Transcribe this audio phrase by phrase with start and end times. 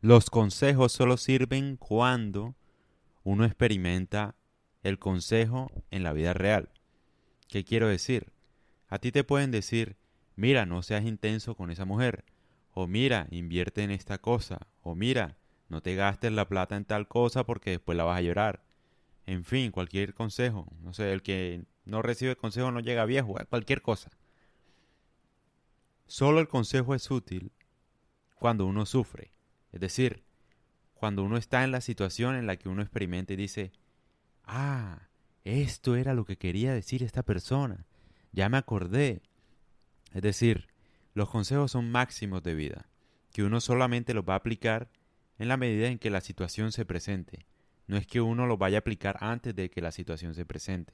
[0.00, 2.54] Los consejos solo sirven cuando
[3.24, 4.36] uno experimenta
[4.84, 6.70] el consejo en la vida real.
[7.48, 8.32] ¿Qué quiero decir?
[8.86, 9.96] A ti te pueden decir,
[10.36, 12.24] mira, no seas intenso con esa mujer,
[12.74, 15.36] o mira, invierte en esta cosa, o mira,
[15.68, 18.62] no te gastes la plata en tal cosa porque después la vas a llorar.
[19.26, 20.68] En fin, cualquier consejo.
[20.80, 24.10] No sé, el que no recibe consejo no llega viejo, cualquier cosa.
[26.06, 27.50] Solo el consejo es útil
[28.36, 29.32] cuando uno sufre.
[29.78, 30.24] Es decir,
[30.92, 33.70] cuando uno está en la situación en la que uno experimenta y dice,
[34.42, 35.06] ah,
[35.44, 37.86] esto era lo que quería decir esta persona,
[38.32, 39.22] ya me acordé.
[40.12, 40.66] Es decir,
[41.14, 42.88] los consejos son máximos de vida,
[43.32, 44.90] que uno solamente los va a aplicar
[45.38, 47.46] en la medida en que la situación se presente.
[47.86, 50.92] No es que uno los vaya a aplicar antes de que la situación se presente.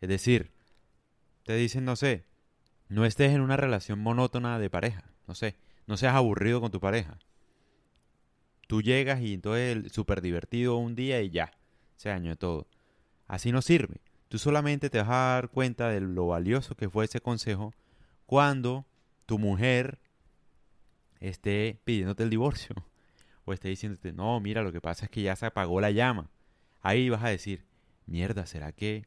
[0.00, 0.52] Es decir,
[1.42, 2.26] te dicen, no sé,
[2.88, 5.56] no estés en una relación monótona de pareja, no sé,
[5.88, 7.18] no seas aburrido con tu pareja.
[8.70, 11.50] Tú llegas y entonces súper divertido un día y ya,
[11.96, 12.68] se dañó todo.
[13.26, 13.96] Así no sirve.
[14.28, 17.74] Tú solamente te vas a dar cuenta de lo valioso que fue ese consejo
[18.26, 18.86] cuando
[19.26, 19.98] tu mujer
[21.18, 22.76] esté pidiéndote el divorcio
[23.44, 26.30] o esté diciéndote, no, mira, lo que pasa es que ya se apagó la llama.
[26.80, 27.64] Ahí vas a decir,
[28.06, 29.04] mierda, ¿será que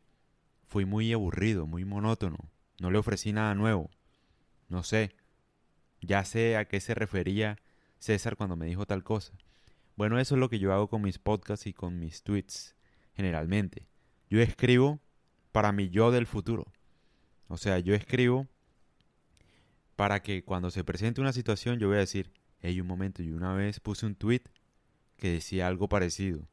[0.67, 2.35] fui muy aburrido, muy monótono?
[2.81, 3.89] No le ofrecí nada nuevo.
[4.67, 5.15] No sé.
[6.01, 7.59] Ya sé a qué se refería
[7.99, 9.31] César cuando me dijo tal cosa.
[9.95, 12.75] Bueno, eso es lo que yo hago con mis podcasts y con mis tweets,
[13.13, 13.87] generalmente.
[14.29, 14.99] Yo escribo
[15.51, 16.65] para mi yo del futuro.
[17.47, 18.47] O sea, yo escribo
[19.95, 23.35] para que cuando se presente una situación yo voy a decir, hey, un momento, yo
[23.35, 24.41] una vez puse un tweet
[25.17, 26.47] que decía algo parecido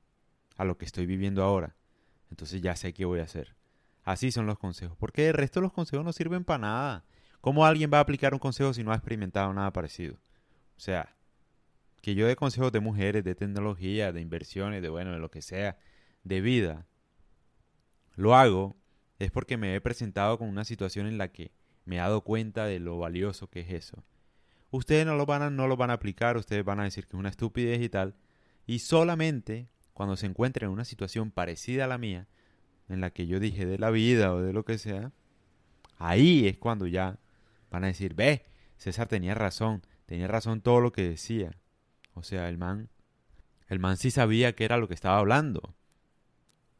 [0.56, 1.74] a lo que estoy viviendo ahora.
[2.30, 3.56] Entonces ya sé qué voy a hacer.
[4.04, 4.96] Así son los consejos.
[4.98, 7.04] Porque el resto de los consejos no sirven para nada.
[7.40, 10.16] ¿Cómo alguien va a aplicar un consejo si no ha experimentado nada parecido?
[10.76, 11.16] O sea,
[12.00, 15.42] que yo dé consejos de mujeres, de tecnología, de inversiones, de bueno, de lo que
[15.42, 15.78] sea,
[16.24, 16.86] de vida,
[18.16, 18.76] lo hago
[19.18, 21.52] es porque me he presentado con una situación en la que
[21.84, 24.04] me he dado cuenta de lo valioso que es eso.
[24.70, 27.16] Ustedes no lo van a, no lo van a aplicar, ustedes van a decir que
[27.16, 28.14] es una estupidez y tal,
[28.66, 32.28] y solamente cuando se encuentren en una situación parecida a la mía,
[32.88, 35.12] en la que yo dije de la vida o de lo que sea,
[35.98, 37.18] ahí es cuando ya
[37.70, 38.46] van a decir, ve,
[38.76, 41.52] César tenía razón, tenía razón todo lo que decía.
[42.14, 42.88] O sea, el man,
[43.68, 45.74] el man sí sabía que era lo que estaba hablando.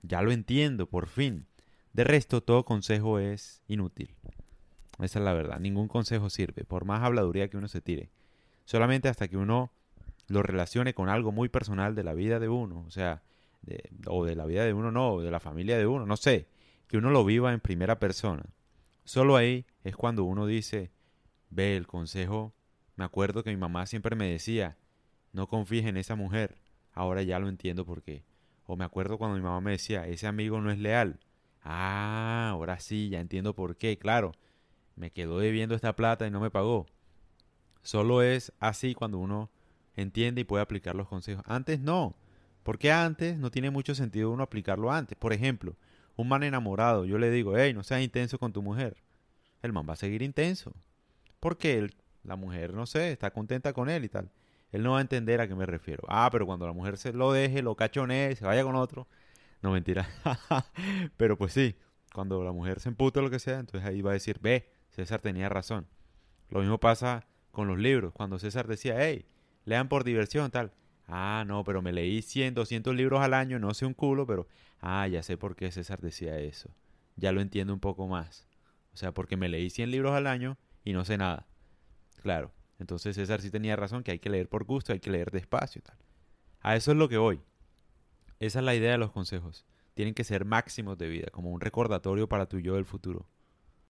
[0.03, 1.47] Ya lo entiendo, por fin.
[1.93, 4.15] De resto, todo consejo es inútil.
[4.99, 5.61] Esa es la verdad.
[5.61, 8.11] Ningún consejo sirve, por más habladuría que uno se tire.
[8.65, 9.73] Solamente hasta que uno
[10.29, 12.85] lo relacione con algo muy personal de la vida de uno.
[12.87, 13.23] O sea,
[14.07, 16.49] o de la vida de uno, no, o de la familia de uno, no sé.
[16.87, 18.45] Que uno lo viva en primera persona.
[19.05, 20.91] Solo ahí es cuando uno dice,
[21.51, 22.55] ve, el consejo.
[22.97, 24.77] Me acuerdo que mi mamá siempre me decía,
[25.33, 26.57] no confíes en esa mujer.
[26.93, 28.25] Ahora ya lo entiendo por qué.
[28.67, 31.21] O me acuerdo cuando mi mamá me decía, ese amigo no es leal.
[31.63, 33.99] Ah, ahora sí, ya entiendo por qué.
[33.99, 34.33] Claro,
[34.97, 36.87] me quedó debiendo esta plata y no me pagó.
[37.83, 39.51] Solo es así cuando uno
[39.97, 41.45] entiende y puede aplicar los consejos.
[41.47, 42.17] Antes no,
[42.63, 45.17] porque antes no tiene mucho sentido uno aplicarlo antes.
[45.17, 45.77] Por ejemplo,
[46.17, 48.97] un man enamorado, yo le digo, hey, no seas intenso con tu mujer.
[49.63, 50.73] El man va a seguir intenso.
[51.41, 51.91] Porque
[52.25, 54.31] la mujer, no sé, está contenta con él y tal
[54.73, 56.05] él no va a entender a qué me refiero.
[56.09, 59.09] Ah, pero cuando la mujer se lo deje, lo cachonee, se vaya con otro.
[59.63, 60.09] No, mentira.
[61.17, 61.77] pero pues sí,
[62.15, 65.21] cuando la mujer se emputa lo que sea, entonces ahí va a decir, ve, César
[65.21, 65.87] tenía razón.
[66.49, 68.13] Lo mismo pasa con los libros.
[68.13, 69.27] Cuando César decía, hey,
[69.65, 70.73] lean por diversión, tal.
[71.07, 74.47] Ah, no, pero me leí 100, 200 libros al año, no sé un culo, pero...
[74.81, 76.71] Ah, ya sé por qué César decía eso.
[77.17, 78.47] Ya lo entiendo un poco más.
[78.95, 81.47] O sea, porque me leí 100 libros al año y no sé nada.
[82.23, 82.53] Claro.
[82.81, 85.81] Entonces César sí tenía razón que hay que leer por gusto, hay que leer despacio
[85.81, 85.99] y tal.
[86.61, 87.41] A eso es lo que voy.
[88.41, 89.67] Esa es la idea de los consejos.
[89.95, 93.27] Tienen que ser máximos de vida, como un recordatorio para tu yo del futuro.